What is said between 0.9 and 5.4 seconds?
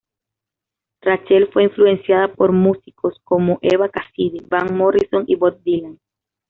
Rachel fue influenciada por músicos como Eva Cassidy, Van Morrison y